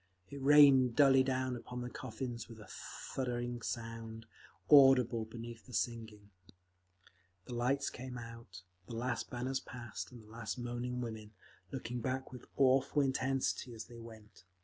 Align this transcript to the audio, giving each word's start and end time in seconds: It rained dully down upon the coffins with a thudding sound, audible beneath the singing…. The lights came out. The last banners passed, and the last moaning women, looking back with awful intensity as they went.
It 0.31 0.41
rained 0.41 0.95
dully 0.95 1.21
down 1.21 1.55
upon 1.55 1.81
the 1.81 1.89
coffins 1.91 2.49
with 2.49 2.59
a 2.59 2.65
thudding 2.67 3.61
sound, 3.61 4.25
audible 4.67 5.25
beneath 5.25 5.67
the 5.67 5.73
singing…. 5.75 6.31
The 7.45 7.53
lights 7.53 7.91
came 7.91 8.17
out. 8.17 8.63
The 8.87 8.95
last 8.95 9.29
banners 9.29 9.59
passed, 9.59 10.11
and 10.11 10.23
the 10.23 10.27
last 10.31 10.57
moaning 10.57 11.01
women, 11.01 11.33
looking 11.71 12.01
back 12.01 12.31
with 12.31 12.45
awful 12.57 13.03
intensity 13.03 13.75
as 13.75 13.85
they 13.85 13.99
went. 13.99 14.43